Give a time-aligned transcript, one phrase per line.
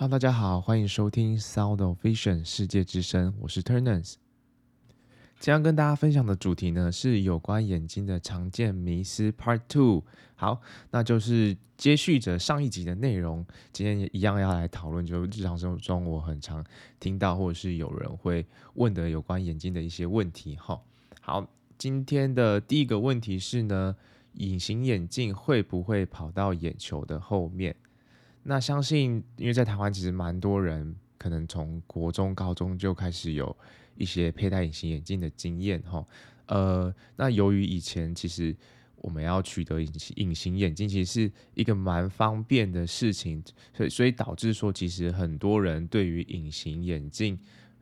[0.00, 4.14] Hello，大家好，欢迎收听 Sound of Vision 世界之声，我是 Turners。
[5.40, 10.04] 今天跟大家分享的主题呢，是有关眼睛的常见迷思 Part Two。
[10.36, 10.60] 好，
[10.92, 16.64] 那就是接续着上一集的内容，今天也一样要来讨论，就日常生活中我很常
[17.00, 20.54] 听到或者是有人会问的有关眼睛的一些问题。
[20.54, 20.80] 哈，
[21.20, 21.44] 好，
[21.76, 23.96] 今天的第一个问题是呢，
[24.34, 27.74] 隐形眼镜会不会跑到眼球的后面？
[28.48, 33.54] 那相信，因为在台湾其实蛮多人可能从国中、高中就开始有
[33.94, 36.02] 一些佩戴隐形眼镜的经验哈。
[36.46, 38.56] 呃，那由于以前其实
[39.02, 47.38] 我们要取得隐形隐形眼镜，其实是一个蛮方便的事情，所以所以导致说，其实很多人对于隐形眼镜，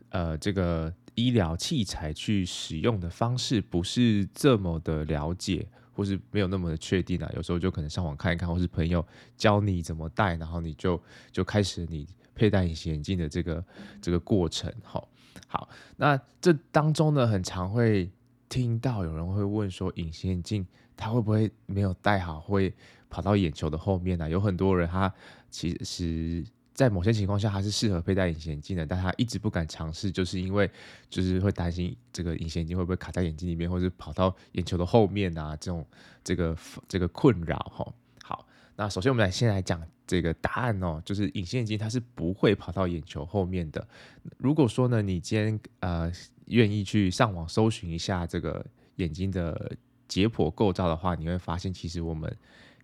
[0.08, 5.68] 呃，这个医疗器材去使用的方式不是这么的了解。
[5.96, 9.04] 或是没有那么的确定啊，有时候就可能上网看一看，或是朋友
[9.36, 13.64] 教你怎么戴，然后你就就开始你佩戴隐形眼镜的这个
[14.02, 14.70] 这个过程。
[14.84, 15.08] 好，
[15.48, 18.10] 好，那这当中呢，很常会
[18.48, 22.72] 听到有人会问说，隐形眼镜它会不会没有戴好，会
[23.08, 24.28] 跑到眼球的后面呢？
[24.28, 25.10] 有很多人他
[25.50, 26.44] 其实。
[26.76, 30.70] 在某些情况下，还是适合佩戴隐形眼镜的，但他一直不敢尝试，就是因为
[31.08, 35.84] 就是会担心这个隐形眼镜会不会卡在眼睛里面，或者跑到眼球的后面啊，这种
[36.22, 36.54] 这个
[36.86, 37.94] 这个困扰哈。
[38.22, 38.46] 好，
[38.76, 43.88] 那首先我们来先来讲这个答案哦，就是隐形眼镜它是不会跑到眼球后面的。
[44.36, 46.12] 如果说呢，你今天呃
[46.48, 48.62] 愿意去上网搜寻一下这个
[48.96, 49.72] 眼睛的
[50.06, 52.36] 解剖构造的话，你会发现其实我们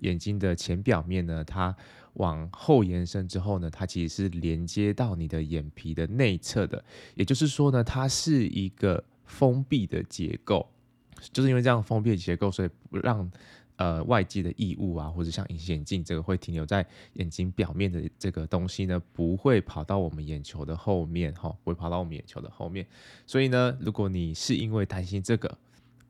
[0.03, 1.75] 眼睛的前表面呢，它
[2.14, 10.69] 往后延伸之后呢，它其实是连接到你的眼皮的内侧的，也就是说呢，它是一个封闭的结构，
[11.33, 13.30] 就是因为这样封闭的结构，所以不让
[13.77, 22.86] 呃外界的异物啊，或者像隐形眼镜这个会停留在眼睛表面的这个东西呢，不会跑到我们眼球的后面哈，不会跑到我们眼球的后面。
[23.27, 25.56] 所以呢，如果你是因为担心这个，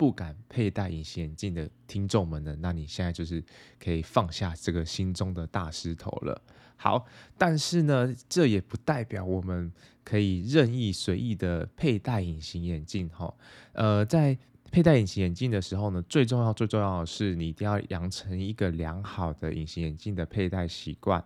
[0.02, 3.40] 不敢佩戴隐形眼镜的听众们呢，那你现在就是
[3.78, 6.42] 可以放下这个心中的大石头了。
[6.74, 7.06] 好，
[7.38, 13.32] 但是呢，这也不代表我们可以任意随意的佩戴隐形眼镜哈。
[13.74, 14.36] 呃，在
[14.72, 21.24] 佩戴隐形眼镜的时候呢，最重要最重要的是你一定要养成一个良好的隐形眼镜的佩戴习惯。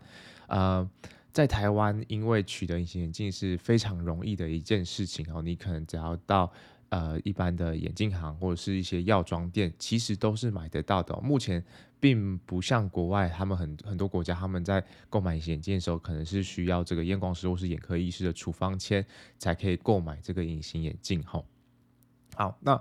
[0.48, 0.86] 呃，
[1.32, 6.52] 在台湾，因为取得隐形眼镜是非常容易的一件事情哦，你可能只要到。
[6.88, 11.14] 呃，一般的眼镜行或者是一些药妆店，其实都是买得到的。
[11.20, 11.62] 目前
[11.98, 19.04] 并不像国外，他们很很多国家，他们在购买隐形眼镜的时候，可能是需要这个验光师或是眼科医师的处方签，
[19.38, 21.20] 才可以购买这个隐形眼镜。
[21.22, 21.42] 哈，
[22.34, 22.80] 好，那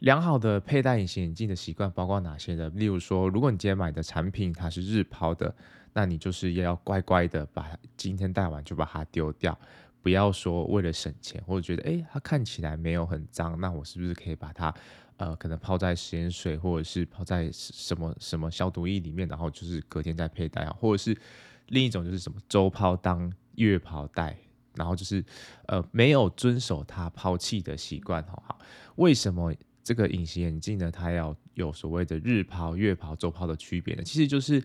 [0.00, 2.70] 良好的佩戴隐形眼镜的习惯包括哪些呢？
[2.74, 5.54] 例如说，如果你今天买的产品它是日抛的，
[5.92, 9.58] 那你就是要乖乖的把今天戴完就把它丢掉。
[10.02, 14.74] 不要说为了省钱，或者觉得诶，它看起来没有很脏，那我是不是可以把它，
[15.18, 20.76] 呃，可能泡在食盐水，或者是泡在什么什么消毒液里面，然后就是隔天再佩戴啊？
[20.78, 21.16] 或者是
[21.68, 24.36] 另一种就是什么周抛当月抛戴，
[24.74, 25.24] 然后就是
[25.66, 28.58] 呃没有遵守它抛弃的习惯，好好？
[28.96, 30.90] 为什么这个隐形眼镜呢？
[30.90, 34.02] 它要有所谓的日抛、月抛、周抛的区别呢？
[34.02, 34.62] 其实就是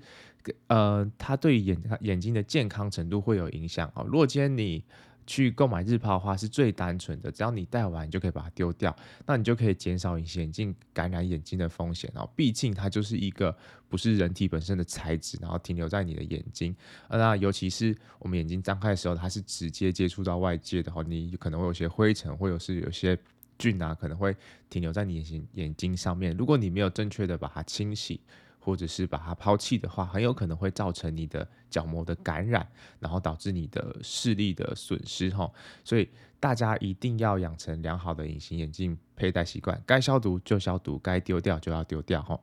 [0.68, 4.04] 呃，它对眼眼睛的健康程度会有影响啊。
[4.04, 4.84] 如果今天你
[5.28, 12.30] 去购买日抛的话是最单纯的，只要你戴完你就可以把它丢掉，那你就可以减少隐形眼镜感染眼睛的风险哦。
[12.36, 13.56] 毕竟它就是一个
[13.90, 16.76] 不是人体本身的材质，然后停留在你的眼睛，
[17.10, 23.18] 那尤其是我们眼睛张开的时候，它是直接接触到外界的话，你可能会有些灰尘，或者是有些
[23.58, 24.36] 菌啊，可能会
[24.70, 26.36] 停留在你眼睛眼睛上面。
[26.38, 28.20] 如果你没有正确的把它清洗，
[28.66, 32.68] 或者是把它抛弃的话，很有可能会造成你的角膜的感染，
[33.00, 35.50] 然后导致你的视力的损失哈。
[35.84, 36.10] 所以
[36.40, 42.40] 大家一定要养成良好的隐形眼镜佩戴习惯，该消毒就消毒，该丢掉就要丢掉哈。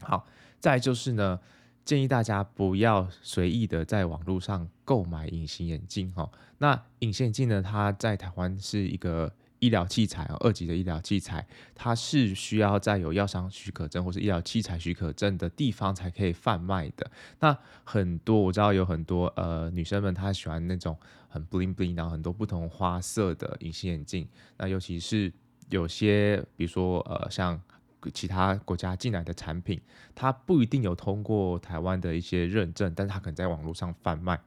[0.00, 0.26] 好，
[0.58, 1.38] 再就是呢，
[1.84, 6.30] 建议大家不要随意的在网络上购买隐形眼镜哈。
[6.56, 9.30] 那隐形眼镜呢，它在台湾是一个。
[9.64, 17.10] 医疗器材哦，二级的医疗器材，它是需要在有药商许可证或是医疗器材许可证的地方才可以贩卖的。
[17.40, 20.96] 那很多我知道有很多呃女生们她喜欢那种
[21.28, 24.28] 很 bling bling，然后很多不同花色的隐形眼镜。
[24.58, 25.32] 那尤其是
[25.70, 27.58] 有些比如说呃像
[28.12, 29.80] 其他国家进来的产品，
[30.14, 34.38] 它不一定有通过台湾的一些认证，但是它可能在网络上贩卖，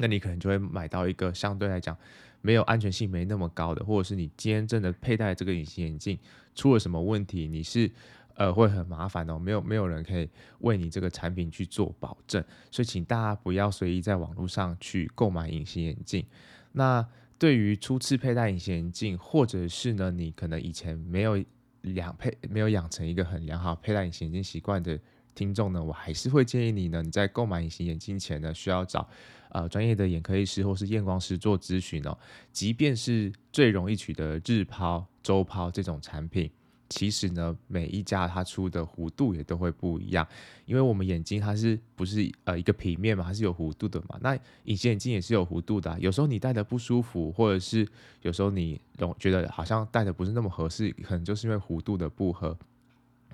[0.00, 1.96] 那你可能就会买到一个相对来讲。
[2.42, 6.18] 没有安全性没那么高的，或者是你今天真的佩戴这个隐形眼镜
[6.54, 7.90] 出了什么问题，你是
[8.34, 10.26] 呃会很麻烦哦，没有没有人可以
[10.60, 16.24] 为你这个产品去做保证，所以请大家不要随意在网络上去购买隐形眼镜。
[16.72, 17.06] 那
[17.38, 21.44] 对于初次佩戴隐形眼镜，或者是呢你可能以前没有
[21.82, 24.98] 两配没有养成一个很良好佩戴隐形眼镜习惯的
[25.34, 29.06] 听众呢，我还是会建议你呢，你在购买隐形眼镜前呢，需要找
[29.50, 32.16] 呃专业的眼科医师或是验光师做咨询哦。
[32.52, 36.50] 即便是最容易取得日抛、周抛这种产品。
[36.92, 40.26] 其实呢，每一家它出的弧度也都会不一样，
[40.64, 44.18] 因为我们眼睛它是不是呃一个平面嘛，它是有弧度的嘛。
[44.20, 47.86] 那隐形眼镜也是有弧度的，有时候你戴的不舒服，或者是
[48.22, 52.58] 有时候你总觉得好像戴的不是那么合适，可能就是因为弧度的不合。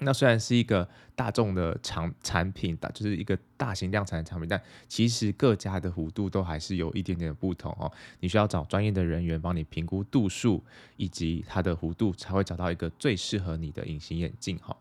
[0.01, 7.91] 那虽然是一个大众的产产品，大就是一个大型量产的产品，但其实各家的弧度都还是有一点点的不同哦。
[8.21, 10.63] 你需要找专业的人员帮你评估度数
[10.97, 14.77] 以及它的弧度，才会找到一个最适合你的隐形眼镜哈。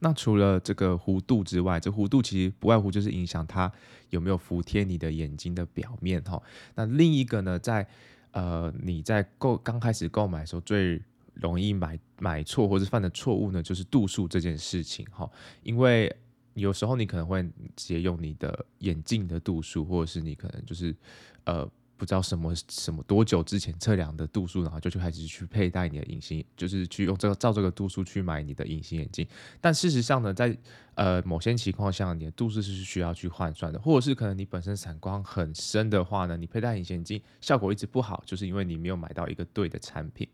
[0.00, 3.72] 那除了这个弧度之外，这弧度其实不外乎就是影响它
[4.10, 6.42] 有没有服贴你的眼睛的表面哈。
[6.74, 7.86] 那另一个呢，在
[8.32, 11.00] 呃你在购刚开始购买的时候最
[11.40, 15.30] 容易买买错或者犯的错误呢，就是度数这件事情哈，
[15.62, 16.14] 因为
[16.54, 17.42] 有时候你可能会
[17.76, 20.96] 直接用你的眼镜的度数，或者是你可能就是
[21.44, 29.26] 呃不知道什么什么多久之前测量的度数，然后就去开始去佩戴你的隐形，就是去用这个照这个度数去买你的隐形眼镜。
[29.60, 30.56] 但事实上呢，在
[30.94, 40.28] 呃某些情况下，你的度数是需要去换算的，或者是可能你本身散光很深的话呢，你佩戴隐形眼镜效果一直不好，就是因为你没有买到一个对的产品。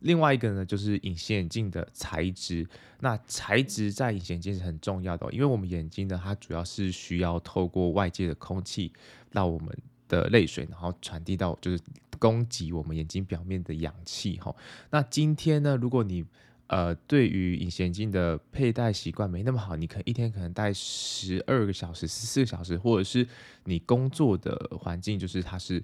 [0.00, 2.66] 另外一个呢，就是隐形眼镜的材质。
[3.00, 8.92] 那材质在隐形眼镜是很重要的，因为我们眼睛呢，它主要是需要透过外界的空气
[9.32, 9.76] 到我们
[10.08, 11.80] 的泪水，然后传递到就是
[12.18, 14.36] 供给我们眼睛表面的氧气。
[14.38, 14.54] 哈，
[14.90, 16.24] 那今天呢，如果你
[16.68, 23.26] 呃对于隐形眼镜的佩戴习惯没那么好，你可一天可能戴十二个小时、十四个小时，或者是
[23.64, 25.82] 你工作的环境就是它是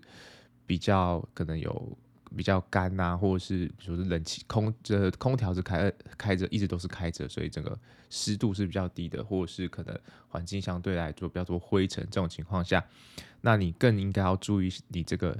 [0.67, 1.99] 比较可能有。
[2.37, 9.99] 比较干呐、啊，或者是比如说冷气空这空调是开开着，一直都是开着，所以整个湿度是比较低的，或者是可能
[10.29, 12.85] 环境相对来说比较多灰尘这种情况下，
[13.41, 15.37] 那你更应该要注意你这个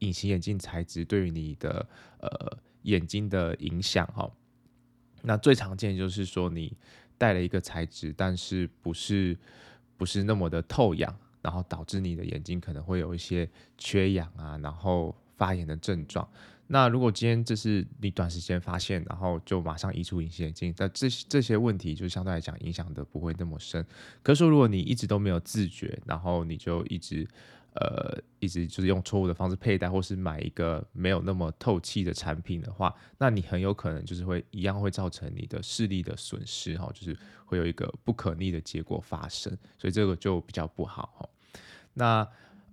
[0.00, 1.86] 隐形眼镜材质对于你的
[2.18, 4.30] 呃眼睛的影响哈。
[5.22, 6.76] 那最常见就是说你
[7.16, 9.36] 戴了一个材质，但是不是
[9.96, 13.48] 不是那么的透氧，然后导致你的眼睛可能会有一些
[13.78, 15.14] 缺氧啊，然后。
[15.36, 16.28] 发炎的症状，
[16.66, 23.84] 那如果今天这是你短时间发现，然后就马上移除隐形眼镜，那这这些问题就相对来讲影响的不会那么深。
[24.22, 27.28] 可是说如果你一直都没有自觉，然后你就一直
[27.74, 37.14] 呃一直就是用错误的方式佩戴，或是买一个没有那么透气的产品的话，那你很有可能就是会一样会造成你的视力的损失哈，就是
[37.44, 41.28] 会有一个不可逆的结果发生，所以这个就比较不好哈。
[41.92, 42.26] 那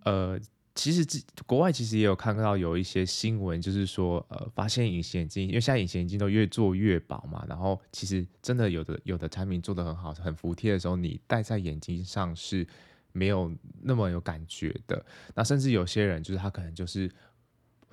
[0.06, 0.40] 呃。
[0.82, 12.66] 其实这国外其实也有看到有一些新闻，就是说，呃，发现隐形眼镜，因为现在隐形眼镜都越做越薄嘛，然后其实真的有的有的产品做的很好，很服帖的时候，你戴在眼睛上是
[13.12, 13.52] 没有
[13.84, 15.06] 那么有感觉的。
[15.36, 17.12] 那甚至有些人就是他可能就是。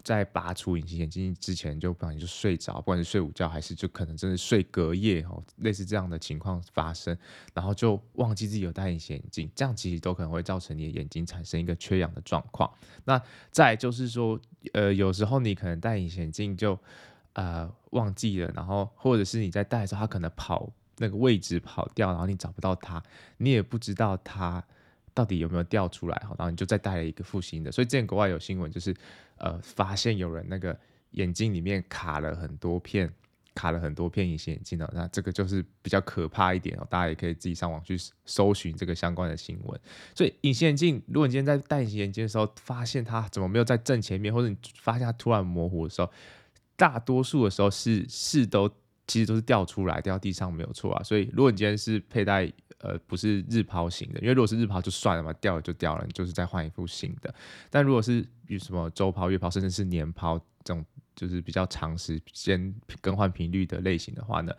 [0.02, 7.16] 在拔除隐形眼镜之前，就不小心就睡着，不管是睡午觉还是就可能真的睡隔夜哦，类似这样的情况发生，
[7.52, 12.70] 然后就忘记自己有戴隐形眼镜，这样其实都可能会造成你的眼睛产生一个缺氧的状况。
[13.04, 14.40] 那再就是说，
[14.72, 16.78] 呃，有时候你可能戴隐形眼镜就
[17.34, 23.02] 呃忘记了，然后或者是你在戴的时候，它可能跑那个位置跑掉，然后你找不到它，
[23.36, 24.64] 你也不知道它。
[25.18, 26.16] 到底有没有掉出来？
[26.38, 27.72] 然后你就再戴了一个副新的。
[27.72, 28.94] 所以之前国外有新闻，就是
[29.38, 30.78] 呃发现有人那个
[31.10, 33.12] 眼睛里面卡了很多片，
[33.52, 34.88] 卡了很多片隐形眼镜的。
[34.94, 36.86] 那这个就是比较可怕一点哦。
[36.88, 39.80] 大家也可以自己上网去搜寻这个相关的新闻。
[40.14, 46.08] 所以隐形眼镜，如果你今天在戴隐形眼镜的时候，发现它怎么没有在正前面，或者你发现它突然模糊的时候，
[46.76, 48.70] 大多数的时候是是都
[49.08, 51.02] 其实都是掉出来掉地上没有错啊。
[51.02, 52.48] 所以如果你今天是佩戴。
[52.80, 57.34] 呃，不是日抛型的，因为如果是日抛就算了嘛，掉了就掉了，你就是再换一副新的。
[57.70, 60.86] 但如果是比如什么周抛、月抛，甚至是年抛这种，
[61.16, 64.52] 就是比较长时间更换频率的类型的话呢，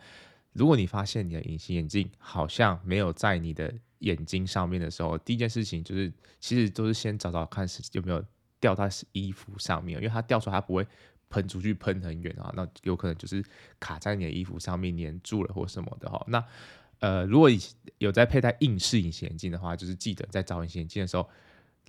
[0.52, 8.22] 如果你发现你的隐形眼镜好像没有在你的眼睛上面的时候，第一件事情就是，其实都是先找找看是有没有
[8.60, 10.86] 掉在衣服上面，因为它掉出来它不会
[11.30, 13.42] 喷出去喷很远啊，那有可能就是
[13.78, 16.44] 卡在你的衣服上面粘住了或什么的哈，那。
[17.02, 17.48] 呃，如果
[17.96, 21.26] 有在佩戴硬式隐形眼镜的话，就是记得在找隐形眼镜的时候，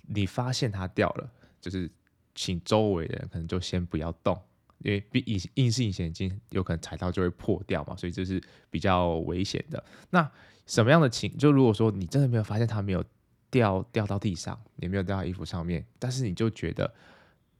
[0.06, 1.30] 你发现它掉了，
[1.60, 1.86] 就是
[2.34, 4.34] 请周围的人可能就先不要动，
[4.78, 9.84] 因为比隐硬式隐形眼镜有可能踩到就会破掉嘛，所以这是比较危险的。
[10.08, 10.26] 那
[10.64, 11.36] 什么样的情？
[11.36, 13.04] 就如果说你真的没有发现它没有
[13.50, 16.90] 掉掉到地上，也没有掉到衣服上面，但是你就觉得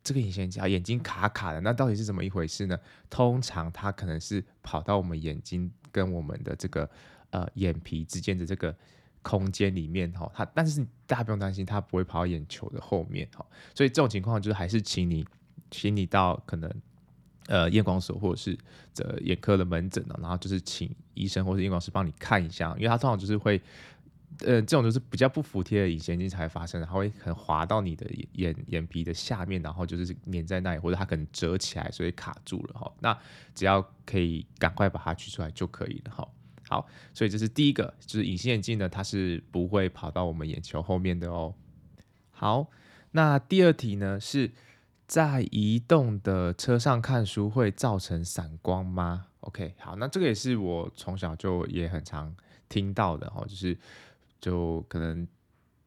[0.02, 2.78] 这个隐形眼镜眼睛卡卡的，那到底是怎么一回事呢？
[3.08, 6.88] 通常它可能是跑到我们眼睛跟我们的这个
[7.30, 8.74] 呃眼皮之间的这个
[9.22, 13.44] 空间里面哈，它但是大家不用担心，它不会跑到眼球的后面哈。
[13.74, 15.26] 所以这种情况就是还是请你，
[15.70, 16.70] 请你到可能。
[17.48, 18.56] 呃，验光所或者是
[18.94, 23.60] 这眼科的门诊，然后就是请医生或者验光师帮你看一下，因为它通常就是会，
[24.40, 32.92] 呃，这种就是比较不服帖的隐形眼镜才会发生，它会可能滑到你的眼眼皮的下面，然后就是粘在那里，或者它可能折起来，所以卡住了哈。
[33.00, 33.16] 那
[33.54, 36.28] 只要可以赶快把它取出来就可以了哈。
[36.68, 41.54] 好，所以这是第一个，就是隐形眼镜呢，它是不会跑到我们眼球后面的哦。
[42.30, 42.68] 好，
[43.12, 44.50] 那第二题呢是。
[45.04, 52.34] 在移动的车上看书会造成闪光吗？OK，好，那这个也是我从小就也很常
[52.66, 53.76] 听到的哈，就是
[54.42, 55.26] 就可能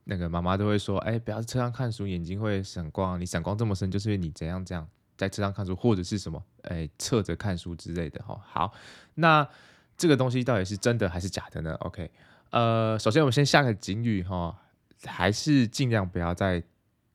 [0.06, 8.42] 那个妈妈都会说，哎，不要在车上看书，眼睛会闪光，你闪光这么深，就是因为你怎样怎样在车上看书，或者是什么，哎，侧着看书之类的哈。
[8.44, 8.74] 好，
[9.14, 9.48] 那
[9.96, 12.10] 这个东西到底是真的还是假的呢？OK，
[12.50, 14.60] 呃，首先我们先下个警语哈，
[15.04, 16.64] 还是尽量不要在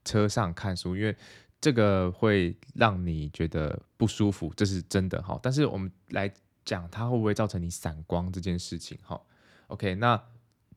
[0.05, 1.17] 车上看书，因为。
[1.63, 5.39] 这个会让你觉得不舒服，这是真的哈。
[5.43, 6.27] 但是我们来
[6.65, 9.21] 讲，它会不会造成你散光这件事情哈
[9.67, 10.19] ？OK，那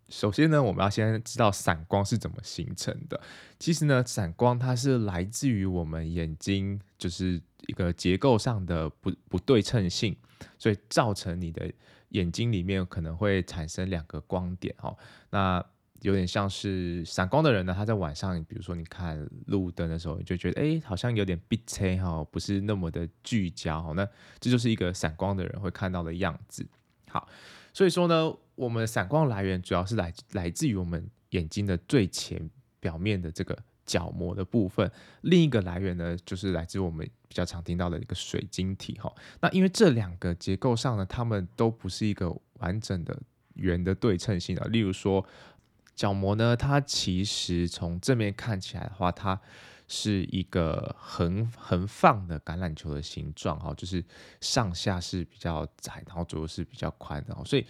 [0.09, 3.21] 首先呢，我们要先知道散光是怎么形成的。
[3.59, 10.17] 其实呢，散光它是来自于我们眼睛就是一个结构上的不不对称性，
[10.59, 11.73] 所以造成你的
[12.11, 14.97] 眼睛里面可能会产生两个光点哦。
[15.31, 15.65] 那
[16.03, 23.93] 有点像是闪光的人呢，他在晚上，比如说你看路灯的时候，你就觉得哎，好像有点闭切哈，不是那么的聚焦哈。
[23.95, 24.07] 那
[24.39, 26.67] 这就是一个闪光的人会看到的样子。
[27.09, 27.27] 好，
[27.73, 32.49] 所以说呢，我们闪光来源主要是来来自于我们眼睛的最前
[32.81, 34.91] 表面的这个角膜的部分，
[35.23, 39.13] 另一个来源呢，就是来自我们比较常听到的一个水晶体哈。
[39.41, 43.19] 那因为这两个结构上呢，它们都不是一个完整的
[43.55, 45.27] 圆的对称性的，例如说。
[45.97, 49.41] 角膜呢，它其实从正面看起来的话，它
[49.87, 54.05] 是一个横横放的橄榄球的形状，哈，就是
[54.41, 57.67] 上下是比较窄，然后左右是比较宽的，所以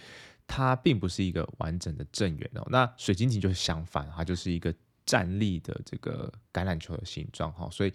[0.47, 2.65] 它并不是一个完整的正圆哦。
[2.69, 4.73] 那水晶体就是相反，它就是一个
[5.05, 7.93] 站立的这个橄榄球的形状，哈，所以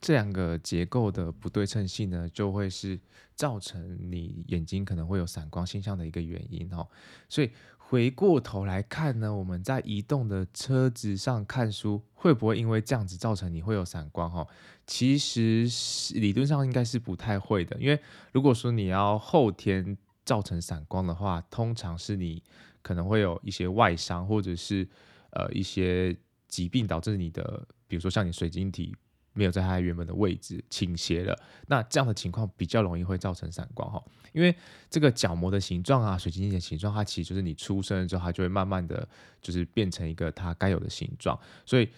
[0.00, 3.00] 这两个结构的不对称性呢，就会是
[3.34, 6.86] 造成你眼睛可能会有散光现象的一个原因，哈，
[7.28, 7.50] 所以。
[7.90, 14.28] 回过头来看呢，我们在移动的车子上看书，会不会因为这样子造成你会有散光？
[14.28, 14.44] 哈，
[14.88, 18.00] 其实是理论上应该是不太会的，因为
[18.32, 22.42] 如果说你要后天造成散光的话，通常是你
[22.82, 24.88] 可能会有一些外伤，或者是
[25.30, 26.16] 呃一些
[26.48, 28.96] 疾病导致你的，比如说像你水晶体。
[29.38, 34.02] 没有在它原本的位置倾斜了，那这样的情况比较容易会造成散光哈，
[34.32, 34.52] 因为
[34.90, 39.08] 这个角膜的形状啊，水晶体的形状，它其实就是你出生之后，它就会慢慢的
[39.40, 41.88] 就是变成一个它该有的形状，所以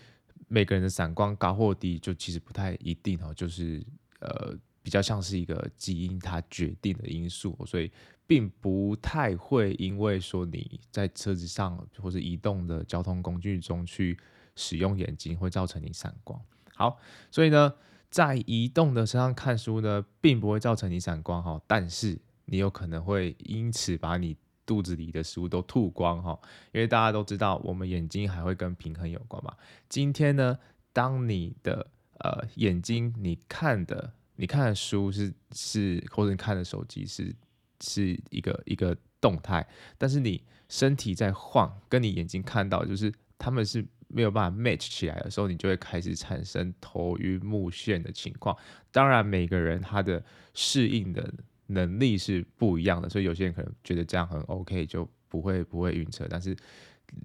[0.48, 3.82] 每个人的散光高或低就其实不太一定哦，就是
[4.18, 7.90] 呃比较像是一个基因它决定的因素，所以
[8.26, 14.18] 并不太会因为说你在车子上或是移动的交通工具中去
[14.56, 16.38] 使用眼睛会造成你散光。
[16.80, 16.96] 好，
[17.30, 17.74] 所以呢，
[18.08, 24.34] 在移动的车上看书呢，并不会造成你闪光哈，但是你有可能会因此把你
[24.64, 26.40] 肚子里的食物都吐光哈，
[26.72, 29.54] 因为大家都知道，我们眼睛还会跟平衡有关嘛。
[29.90, 30.58] 今天呢，
[30.94, 31.86] 当你的
[32.20, 37.36] 呃眼睛你看的你看的书是是或者你看的手机是
[37.82, 39.68] 是一个一个动态，
[39.98, 43.86] 但是你身体在晃，跟你眼睛看到就是他们是。
[44.12, 48.56] 没有办法 match 起来的时候，你就会开始产生头晕目眩的情况。
[48.90, 51.32] 当然，每个人他的适应的
[51.66, 56.26] 能力是不一样的，所以有些人可能觉得这样很 OK，就不会不会晕车。
[56.28, 56.56] 但是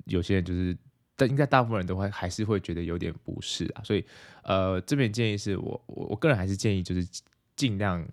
[0.06, 0.77] 有些人就是，
[1.15, 3.84] 但应该大部分人都会还是会觉得有点不适啊。
[3.84, 4.06] 所以，
[4.44, 7.08] 呃，这边建议是我我我个人还是建议就是
[7.56, 8.08] 尽量。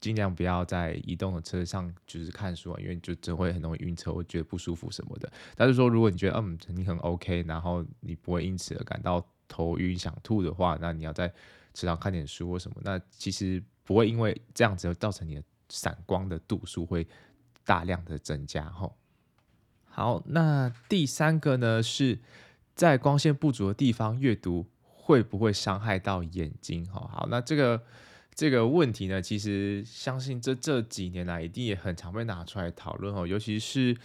[0.00, 5.28] 尽量不要在移动的车上就是看书啊，因为就真会很容易晕车，会觉得不舒服什么的。
[5.56, 11.26] 但是说，如果你觉得嗯你很 OK，然后你不会因此而感到头晕想吐的话，那你要在
[11.74, 17.04] 车上看点书或什么，那其实不会因为这样子造成你的闪光的度数会
[17.64, 18.96] 大量的增加吼。
[19.86, 22.20] 好，那第三个呢，是
[22.76, 26.84] 在光线不足的地方阅读会不会伤害到眼睛？
[26.86, 27.82] 哈，好，那这个。
[28.38, 33.96] 这个问题呢，其实相信这这几年来一定也很常被拿出来讨论哦，尤其是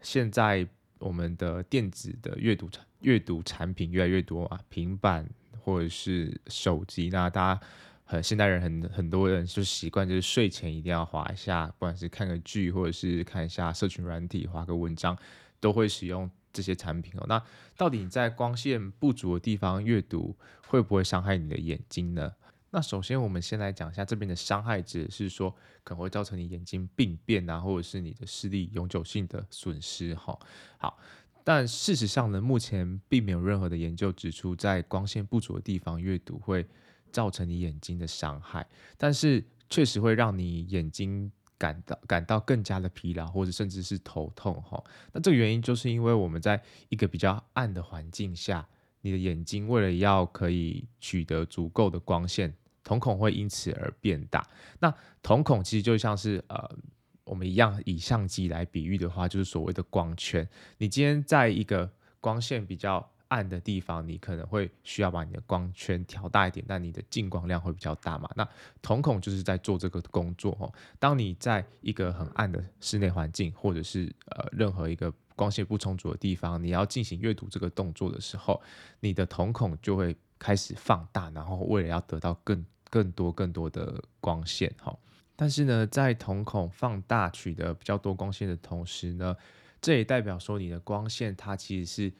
[0.00, 0.64] 现在
[1.00, 5.28] 我们的电子的阅读产阅读产品越来越多啊，平板
[5.58, 7.60] 或者是手机，那大家
[8.04, 15.18] 很现代人很很多人就习惯就是睡前一定要划一下，不管是看个剧或者是看一下社群软体，划个文章，
[15.58, 17.24] 都会使用这些产品哦。
[17.26, 17.42] 那
[17.76, 20.36] 到底你在光线不足的地方阅读，
[20.68, 22.30] 会不会伤害你的眼睛呢？
[22.72, 30.38] 那首先，我们先来讲一下这边的伤害，指的是说可能会造成你眼睛病变啊，或者是你的视力永久性的损失哈。
[30.78, 30.96] 好，
[31.42, 36.64] 但事实上呢，目前并没有任何的研究指出，在光线不足的地方阅读会
[37.10, 38.64] 造成你眼睛的伤害，
[38.96, 44.80] 但是确实会让你眼睛感到感到更加的疲劳，或者甚至是头痛哈。
[45.12, 48.68] 那这个原因就是因为我们在一个比较暗的环境下，
[49.00, 52.54] 你的眼睛为了要可以取得足够的光线。
[52.82, 54.44] 瞳孔会因此而变大。
[54.80, 54.92] 那
[55.22, 56.76] 瞳孔其实就像是呃，
[57.24, 60.48] 我们一样以相机来比喻的话，就是所谓的光圈。
[60.78, 61.88] 你今天在一个
[62.20, 68.28] 光线比较暗的地方，你可能会需要把你的光圈调大一点，但你的进光量会比较大嘛。
[68.34, 68.48] 那
[68.80, 70.72] 瞳孔就是在做这个工作哦。
[70.98, 78.60] 当你在一个很暗的室内环境，或者是呃任何一个光线不充足的地方，你要进行阅读这个动作的时候，
[79.00, 80.16] 你的瞳孔就会。
[80.42, 84.98] 开始放大，然后为了要得到更更多更多的光线，哈，
[85.36, 89.36] 但是呢，在瞳孔放大取得比较多光线的同时呢，
[89.82, 92.12] 这也代表说你的光线它其实是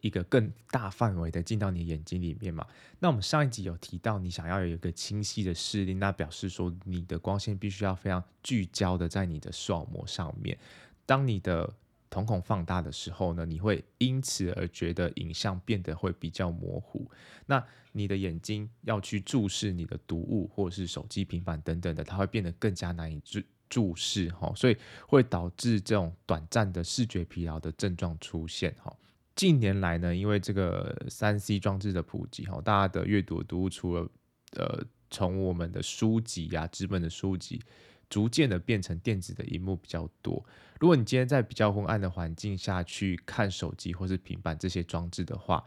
[0.00, 2.66] 一个更大范围的进到你眼睛里面嘛。
[2.98, 10.58] 那我们上一集有提到，你想要有一个清晰的视力，那表示说你的光线必须要非常聚焦的在你的视网膜上面，
[11.06, 11.72] 当你的
[12.10, 17.10] 瞳孔放大的时候呢，你会因此而觉得影像变得会比较模糊。
[17.46, 17.62] 那
[17.92, 28.94] 你的眼睛要去注视你的读物或者是手机、平板等等的，它会变得更加难以注注视哈，所以会导致这种短暂的视觉疲劳的症状出现哈。
[29.34, 34.08] 近年来呢，因为这个三 C 装置的普及哈，大家的阅读读物除了
[34.56, 37.60] 呃从我们的书籍呀、纸本的书籍。
[38.08, 40.44] 逐渐的变成电子的荧幕比较多。
[40.80, 45.64] 如果你今天在比较昏暗的环境下去看手机或是平板这些装置的话，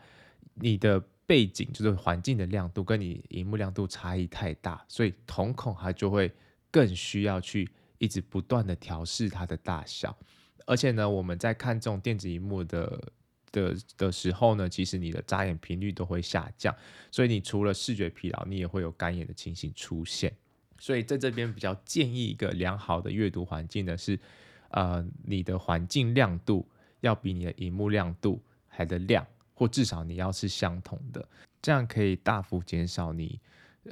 [0.55, 6.31] 你的背景就是环境的亮度跟你荧幕亮度差异太大，所以瞳孔它就会
[6.69, 10.17] 更需要去一直不断的调试它的大小。
[10.65, 13.11] 而且呢，我们在看这种电子荧幕的
[13.51, 16.73] 的的时候呢，其实你的眨眼频率都会下降，
[17.11, 20.33] 所以你除了视觉疲劳，你也会有干眼的情形出现。
[20.81, 24.19] 所以在这边比较建议一个良好的阅读环境呢，是，
[24.69, 26.67] 呃，你的环境亮度
[27.01, 31.23] 要比你的荧幕亮度还得亮，或至少你要是相同的，
[31.61, 33.39] 这样可以大幅减少你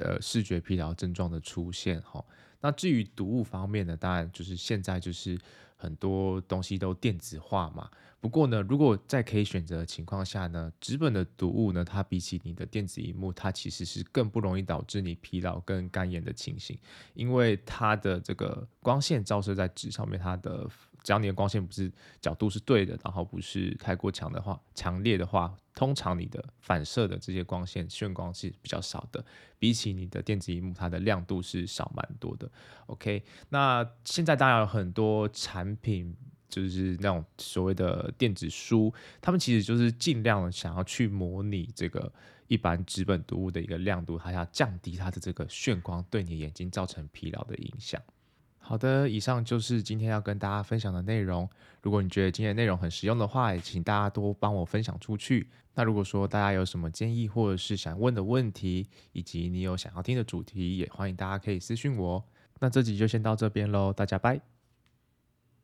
[0.00, 2.24] 呃视觉疲劳症状的出现哈。
[2.60, 5.38] 那至于读物方面呢，当然就是现在就是
[5.76, 7.90] 很多东西都电子化嘛。
[8.20, 16.78] 不过呢，如果在可以选择的情况下呢，纸本的读物呢，它比起你的电子荧幕，它其实是更不容易导致你疲劳跟干眼的情形，
[17.14, 20.68] 因为它的这个光线照射在纸上面，它的。
[21.02, 29.24] 只要你的光线不是角度是对的，然后不是太过强的话，强烈的话，通常你的反射的这些光线炫光是比较少的，
[29.58, 32.50] 比起你的电子荧幕，它的亮度是少蛮多的。
[32.86, 36.14] OK，那现在当然有很多产品，
[36.48, 42.12] 就是那种所谓的电子书，他们其实就是尽量想要去模拟这个
[42.48, 48.00] 一般纸本读物的一个亮度，它要降低它的这个眩光对你眼睛造成疲劳的影响。
[48.70, 51.50] 好的，以上就是今天要跟大家分享的内容。
[51.82, 55.48] 如果你觉得今天内容很实用的话，也请大家多帮我分享出去。
[55.74, 62.24] 那如果说大家有什么建议，或者是想问的问题，以及你有想要听的主题，也欢迎大家可以私信我。
[62.60, 64.40] 那这集就先到这边喽，大家拜。